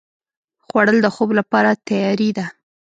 [0.65, 2.45] خوړل د خوب لپاره تیاري ده